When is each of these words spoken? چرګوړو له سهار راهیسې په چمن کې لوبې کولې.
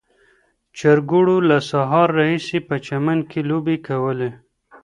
چرګوړو 0.77 1.37
له 1.49 1.57
سهار 1.69 2.09
راهیسې 2.17 2.59
په 2.67 2.75
چمن 2.85 3.19
کې 3.29 3.39
لوبې 3.49 3.77
کولې. 3.87 4.29